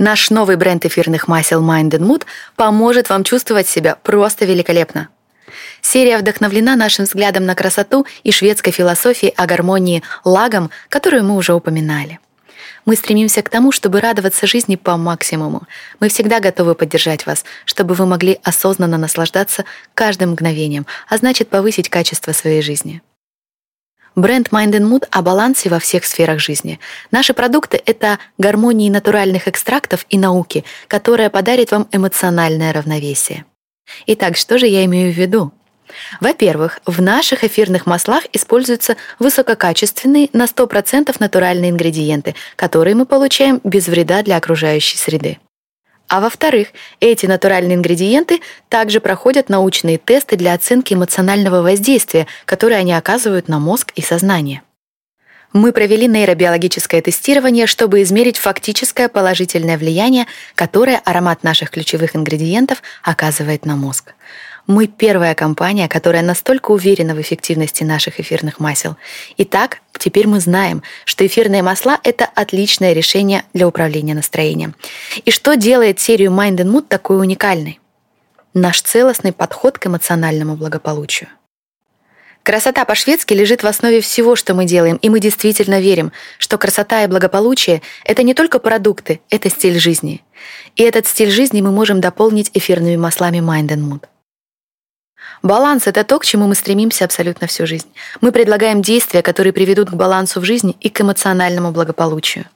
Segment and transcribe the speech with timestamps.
[0.00, 2.24] Наш новый бренд эфирных масел Mind and Mood
[2.56, 5.08] поможет вам чувствовать себя просто великолепно.
[5.82, 11.52] Серия вдохновлена нашим взглядом на красоту и шведской философией о гармонии лагом, которую мы уже
[11.52, 12.18] упоминали.
[12.86, 15.64] Мы стремимся к тому, чтобы радоваться жизни по максимуму.
[16.00, 21.90] Мы всегда готовы поддержать вас, чтобы вы могли осознанно наслаждаться каждым мгновением, а значит повысить
[21.90, 23.02] качество своей жизни.
[24.16, 26.80] Бренд Mind and Mood о балансе во всех сферах жизни.
[27.10, 33.44] Наши продукты— это гармонии натуральных экстрактов и науки, которая подарит вам эмоциональное равновесие.
[34.06, 35.52] Итак, что же я имею в виду?
[36.20, 43.88] Во-первых, в наших эфирных маслах используются высококачественные на 100% натуральные ингредиенты, которые мы получаем без
[43.88, 45.38] вреда для окружающей среды.
[46.10, 52.92] А во-вторых, эти натуральные ингредиенты также проходят научные тесты для оценки эмоционального воздействия, которые они
[52.92, 54.62] оказывают на мозг и сознание.
[55.52, 63.64] Мы провели нейробиологическое тестирование, чтобы измерить фактическое положительное влияние, которое аромат наших ключевых ингредиентов оказывает
[63.64, 64.14] на мозг.
[64.70, 68.96] Мы первая компания, которая настолько уверена в эффективности наших эфирных масел.
[69.36, 74.76] Итак, теперь мы знаем, что эфирные масла— это отличное решение для управления настроением.
[75.24, 77.80] И что делает серию Mind and Mood такой уникальной?
[78.54, 81.30] Наш целостный подход к эмоциональному благополучию.
[82.44, 87.02] Красота по-шведски лежит в основе всего, что мы делаем, и мы действительно верим, что красота
[87.02, 90.22] и благополучие— это не только продукты, это стиль жизни.
[90.76, 94.04] И этот стиль жизни мы можем дополнить эфирными маслами Mind and Mood.
[95.42, 97.88] Баланс— это то, к чему мы стремимся абсолютно всю жизнь.
[98.20, 102.46] Мы предлагаем действия, которые приведут к балансу в жизни и к эмоциональному благополучию.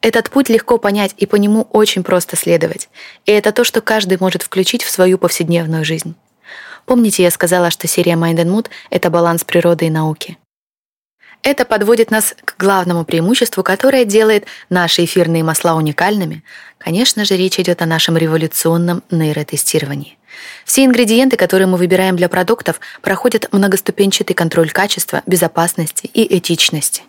[0.00, 2.88] Этот путь легко понять, и по нему очень просто следовать.
[3.24, 6.14] И это то, что каждый может включить в свою повседневную жизнь.
[6.84, 10.38] Помните, я сказала, что серия Mind and Mood— это баланс природы и науки.
[11.42, 16.42] Это подводит нас к главному преимуществу, которое делает наши эфирные масла уникальными.
[16.78, 20.18] Конечно же, речь идет о нашем революционном нейротестировании.
[20.64, 27.02] Все ингредиенты, которые мы выбираем для продуктов, проходят многоступенчатый контроль качества, безопасности и этичности.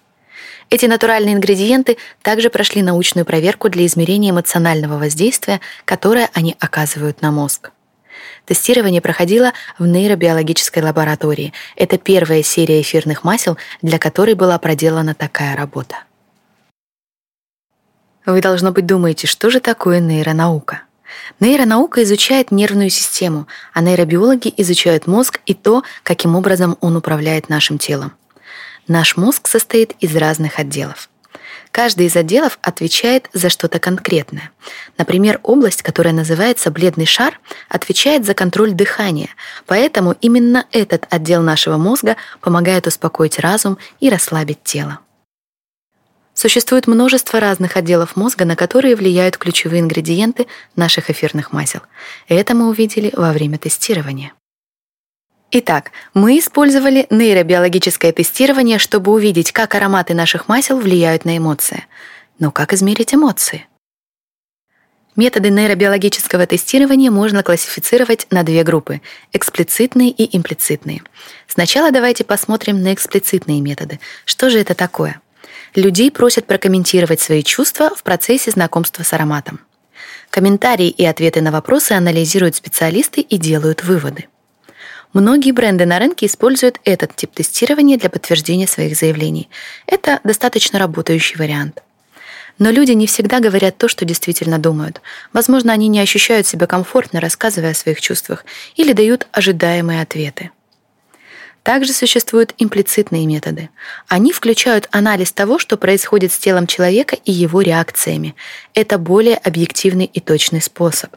[0.69, 7.31] Эти натуральные ингредиенты также прошли научную проверку для измерения эмоционального воздействия, которое они оказывают на
[7.31, 7.71] мозг.
[8.45, 11.53] Тестирование проходило в нейробиологической лаборатории.
[11.75, 15.97] Это первая серия эфирных масел, для которой была проделана такая работа.
[18.25, 20.81] Вы, должно быть, думаете, что же такое нейронаука?
[21.39, 27.77] Нейронаука изучает нервную систему, а нейробиологи изучают мозг и то, каким образом он управляет нашим
[27.77, 28.13] телом.
[28.87, 31.09] Наш мозг состоит из разных отделов.
[31.71, 34.51] Каждый из отделов отвечает за что-то конкретное.
[34.97, 39.29] Например, область, которая называется бледный шар, отвечает за контроль дыхания,
[39.65, 44.99] поэтому именно этот отдел нашего мозга помогает успокоить разум и расслабить тело.
[46.37, 51.81] Существует множество разных отделов мозга, на которые влияют ключевые ингредиенты наших эфирных масел.
[52.27, 54.33] Это мы увидели во время тестирования.
[55.49, 61.87] Итак, мы использовали нейробиологическое тестирование, чтобы увидеть, как ароматы наших масел влияют на эмоции.
[62.37, 63.65] Но как измерить эмоции?
[65.15, 69.01] Методы нейробиологического тестирования можно классифицировать на две группы—
[69.33, 71.01] эксплицитные и имплицитные.
[71.47, 73.99] Сначала давайте посмотрим на эксплицитные методы.
[74.25, 75.19] Что же это такое?
[75.77, 79.59] Людей просят прокомментировать свои чувства в процессе знакомства с ароматом.
[80.31, 84.25] Комментарии и ответы на вопросы анализируют специалисты и делают выводы.
[85.13, 89.49] Многие бренды на рынке используют этот тип тестирования для подтверждения своих заявлений.
[89.85, 91.83] Это достаточно работающий вариант.
[92.57, 95.01] Но люди не всегда говорят то, что действительно думают.
[95.31, 98.45] Возможно, они не ощущают себя комфортно, рассказывая о своих чувствах,
[98.77, 100.49] или дают ожидаемые ответы.
[101.67, 103.69] Также существуют имплицитные методы.
[104.07, 108.37] Они включают анализ того, что происходит с телом человека и его реакциями.
[108.73, 111.13] Это более объективный и точный способ.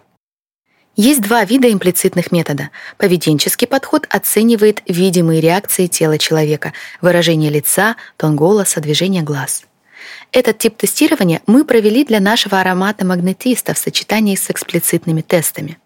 [0.97, 2.71] Есть два вида имплицитных метода.
[2.99, 9.63] Поведенческий подход оценивает видимые реакции тела человека, выражение лица, тон голоса, движение глаз.
[10.33, 15.79] Этот тип тестирования мы провели для нашего аромата магнетиста в сочетании с эксплицитными тестами.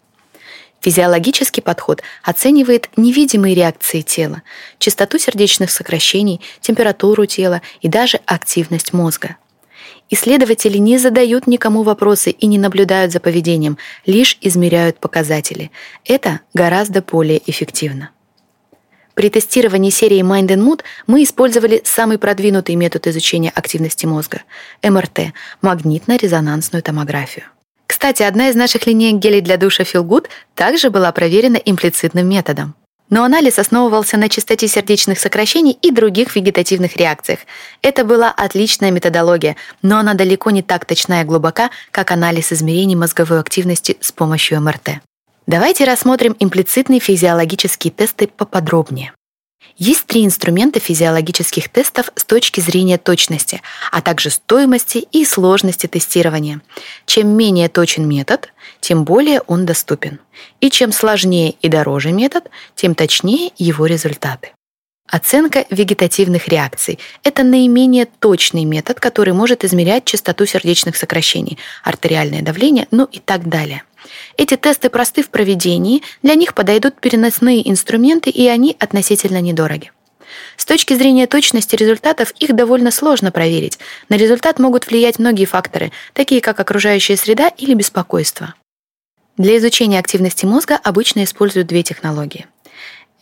[0.84, 4.42] Физиологический подход оценивает невидимые реакции тела,
[4.78, 9.36] частоту сердечных сокращений, температуру тела и даже активность мозга.
[10.10, 15.70] Исследователи не задают никому вопросы и не наблюдают за поведением, лишь измеряют показатели.
[16.04, 18.10] Это гораздо более эффективно.
[19.14, 24.42] При тестировании серии Mind and Mood мы использовали самый продвинутый метод изучения активности мозга–
[24.82, 25.32] МРТ–
[25.62, 27.46] магнитно-резонансную томографию.
[28.04, 32.74] Кстати, одна из наших линеек гелей для душа Feel Good также была проверена имплицитным методом.
[33.08, 37.38] Но анализ основывался на частоте сердечных сокращений и других вегетативных реакциях.
[37.80, 42.94] Это была отличная методология, но она далеко не так точна и глубока, как анализ измерений
[42.94, 45.00] мозговой активности с помощью МРТ.
[45.46, 49.14] Давайте рассмотрим имплицитные физиологические тесты поподробнее.
[49.76, 56.60] Есть три инструмента физиологических тестов с точки зрения точности, а также стоимости и сложности тестирования.
[57.06, 60.20] Чем менее точен метод, тем более он доступен.
[60.60, 62.44] И чем сложнее и дороже метод,
[62.76, 64.52] тем точнее его результаты.
[65.10, 72.86] Оценка вегетативных реакций– это наименее точный метод, который может измерять частоту сердечных сокращений, артериальное давление,
[72.90, 73.82] ну и так далее–
[74.36, 79.92] эти тесты просты в проведении, для них подойдут переносные инструменты, и они относительно недороги.
[80.56, 83.78] С точки зрения точности результатов их довольно сложно проверить.
[84.08, 88.54] На результат могут влиять многие факторы, такие как окружающая среда или беспокойство.
[89.36, 92.46] Для изучения активности мозга обычно используют две технологии.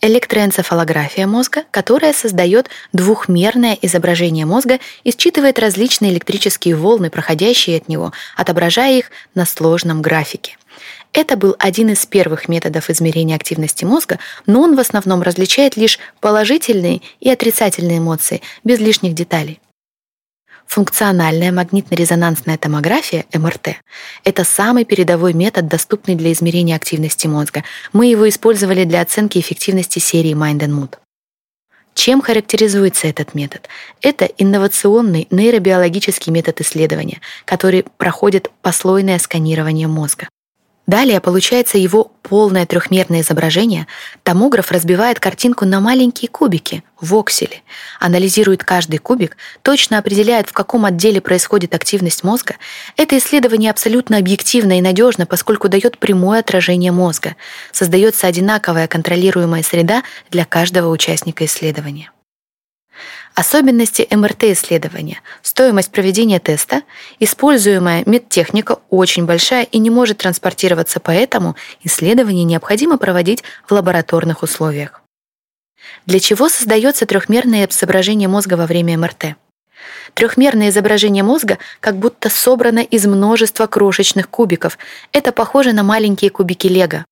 [0.05, 8.11] Электроэнцефалография мозга, которая создает двухмерное изображение мозга и считывает различные электрические волны, проходящие от него,
[8.35, 10.57] отображая их на сложном графике.
[11.13, 15.97] Это был один из первых методов измерения активности мозга, но он в основном различает лишь
[16.19, 19.61] положительные и отрицательные эмоции, без лишних деталей.
[20.67, 23.75] Функциональная магнитно-резонансная томография, МРТ,
[24.23, 27.63] это самый передовой метод, доступный для измерения активности мозга.
[27.91, 30.97] Мы его использовали для оценки эффективности серии Mind and Mood.
[31.93, 33.69] Чем характеризуется этот метод?
[34.01, 40.27] Это инновационный нейробиологический метод исследования, который проходит послойное сканирование мозга.
[40.85, 43.87] Далее получается его полное трехмерное изображение.
[44.23, 47.63] Томограф разбивает картинку на маленькие кубики, воксели,
[47.99, 52.55] анализирует каждый кубик, точно определяет, в каком отделе происходит активность мозга.
[52.97, 57.35] Это исследование абсолютно объективно и надежно, поскольку дает прямое отражение мозга.
[57.71, 62.12] Создается одинаковая контролируемая среда для каждого участника исследования.
[63.35, 65.21] Особенности МРТ-исследования.
[65.41, 66.83] Стоимость проведения теста.
[67.19, 75.01] Используемая медтехника очень большая и не может транспортироваться, поэтому исследование необходимо проводить в лабораторных условиях.
[76.05, 79.35] Для чего создается трехмерное изображение мозга во время МРТ?
[80.13, 84.77] Трехмерное изображение мозга как будто собрано из множества крошечных кубиков.
[85.11, 87.05] Это похоже на маленькие кубики лего.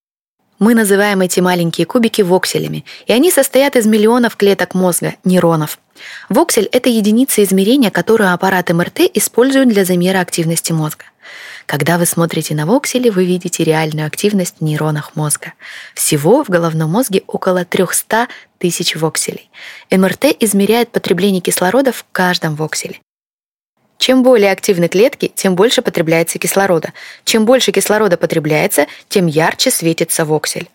[0.62, 5.80] Мы называем эти маленькие кубики вокселями, и они состоят из миллионов клеток мозга, нейронов.
[6.30, 11.06] Воксель— это единица измерения, которую аппарат МРТ использует для замера активности мозга.
[11.66, 15.54] Когда вы смотрите на воксели, вы видите реальную активность в нейронах мозга.
[15.96, 18.28] Всего в головном мозге около 300
[18.60, 19.50] тысяч вокселей.
[19.90, 23.00] МРТ измеряет потребление кислорода в каждом вокселе.
[24.02, 26.92] Чем более активны клетки, тем больше потребляется кислорода.
[27.24, 30.70] Чем больше кислорода потребляется, тем ярче светится воксель.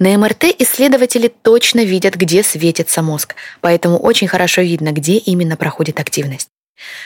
[0.00, 6.00] На МРТ исследователи точно видят, где светится мозг, поэтому очень хорошо видно, где именно проходит
[6.00, 6.48] активность.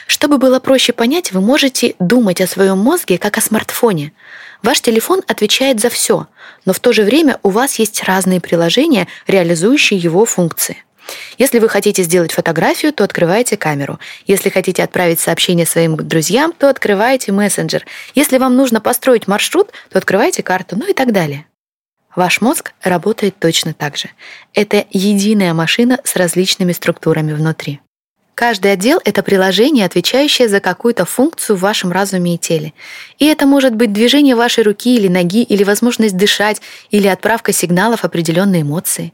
[0.07, 4.15] Чтобы было проще понять, вы можете думать о своем мозге как о смартфоне.
[4.63, 6.29] Ваш телефон отвечает за все,
[6.65, 10.83] но в то же время у вас есть разные приложения, реализующие его функции.
[11.39, 13.99] Если вы хотите сделать фотографию, то открываете камеру.
[14.27, 17.87] Если хотите отправить сообщение своим друзьям, то открываете мессенджер.
[18.15, 21.47] Если вам нужно построить маршрут, то открывайте карту, ну и так далее.
[22.17, 24.09] Ваш мозг работает точно так же.
[24.53, 27.81] Это единая машина с различными структурами внутри.
[28.39, 32.73] Каждый отдел— это приложение, отвечающее за какую-то функцию в вашем разуме и теле.
[33.19, 36.63] И это может быть движение вашей руки или ноги, или возможность дышать,
[36.93, 39.13] или отправка сигналов определенной эмоции.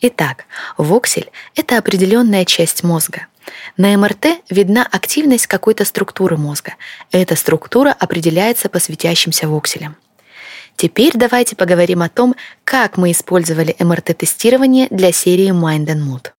[0.00, 0.44] Итак,
[0.76, 3.26] воксель— это определенная часть мозга.
[3.76, 6.74] На МРТ видна активность какой-то структуры мозга.
[7.10, 9.96] Эта структура определяется по светящимся вокселям.
[10.76, 16.30] Теперь давайте поговорим о том, как мы использовали МРТ-тестирование для серии Mind and Mood.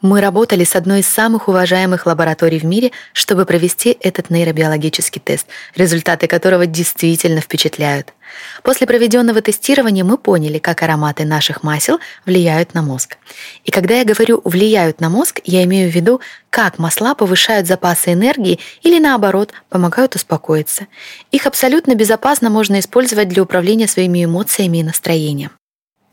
[0.00, 5.46] Мы работали с одной из самых уважаемых лабораторий в мире, чтобы провести этот нейробиологический тест,
[5.74, 8.14] результаты которого действительно впечатляют.
[8.62, 13.16] После проведенного тестирования мы поняли, как ароматы наших масел влияют на мозг.
[13.64, 16.20] И когда я говорю «влияют на мозг», я имею в виду,
[16.50, 20.86] как масла повышают запасы энергии или, наоборот, помогают успокоиться.
[21.30, 25.50] Их абсолютно безопасно можно использовать для управления своими эмоциями и настроением.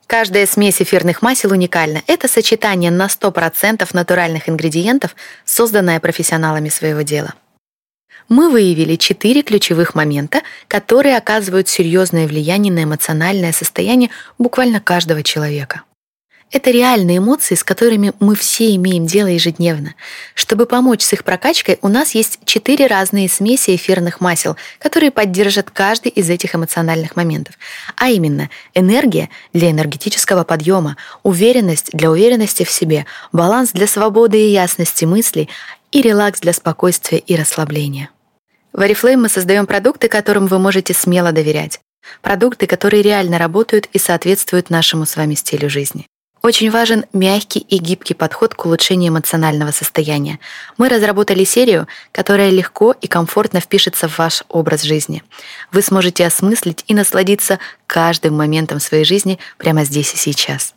[0.08, 2.02] Каждая смесь эфирных масел уникальна.
[2.08, 7.34] Это сочетание на 100% натуральных ингредиентов, созданное профессионалами своего дела.
[8.30, 15.84] Мы выявили четыре ключевых момента, которые оказывают серьезное влияние на эмоциональное состояние буквально каждого человека.
[16.50, 19.96] Это реальные эмоции, с которыми мы все имеем дело ежедневно.
[20.34, 25.72] Чтобы помочь с их прокачкой, у нас есть четыре разные смеси эфирных масел, которые поддержат
[25.72, 27.56] каждый из этих эмоциональных моментов.
[27.98, 34.52] А именно, энергия для энергетического подъема, уверенность для уверенности в себе, баланс для свободы и
[34.52, 35.50] ясности мыслей
[35.92, 38.10] и релакс для спокойствия и расслабления.
[38.78, 41.80] В Oriflame мы создаем продукты, которым вы можете смело доверять.
[42.22, 46.06] Продукты, которые реально работают и соответствуют нашему с вами стилю жизни.
[46.44, 50.40] Очень важен мягкий и гибкий подход к улучшению эмоционального состояния.
[50.78, 55.24] Мы разработали серию, которая легко и комфортно впишется в ваш образ жизни.
[55.72, 57.58] Вы сможете осмыслить и насладиться
[57.88, 60.76] каждым моментом своей жизни прямо здесь и сейчас.